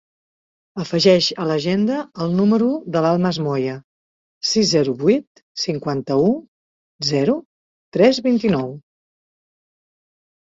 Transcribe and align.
Afegeix 0.83 1.25
a 1.41 1.43
l'agenda 1.49 1.97
el 2.25 2.31
número 2.37 2.69
de 2.95 3.03
l'Almas 3.05 3.39
Moya: 3.47 3.75
sis, 4.53 4.65
zero, 4.71 4.95
vuit, 5.03 5.43
cinquanta-u, 5.65 6.33
zero, 7.11 7.37
tres, 7.99 8.23
vint-i-nou. 8.31 8.73